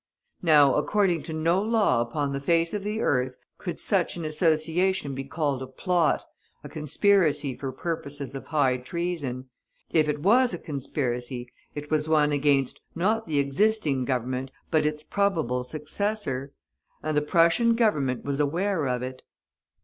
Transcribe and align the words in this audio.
Now, 0.41 0.73
according 0.77 1.21
to 1.25 1.33
no 1.33 1.61
law 1.61 2.01
upon 2.01 2.31
the 2.31 2.39
face 2.39 2.73
of 2.73 2.83
the 2.83 3.01
earth, 3.01 3.37
could 3.59 3.79
such 3.79 4.17
an 4.17 4.25
Association 4.25 5.13
be 5.13 5.23
called 5.23 5.61
a 5.61 5.67
plot, 5.67 6.23
a 6.63 6.69
conspiracy 6.69 7.53
for 7.55 7.71
purposes 7.71 8.33
of 8.33 8.47
high 8.47 8.77
treason. 8.77 9.51
If 9.91 10.07
it 10.09 10.23
was 10.23 10.55
a 10.55 10.57
conspiracy, 10.57 11.51
it 11.75 11.91
was 11.91 12.09
one 12.09 12.31
against, 12.31 12.81
not 12.95 13.27
the 13.27 13.37
existing 13.37 14.05
Government, 14.05 14.49
but 14.71 14.87
its 14.87 15.03
probable 15.03 15.63
successor. 15.63 16.51
And 17.03 17.15
the 17.15 17.21
Prussian 17.21 17.75
Government 17.75 18.25
was 18.25 18.39
aware 18.39 18.87
of 18.87 19.03
it. 19.03 19.21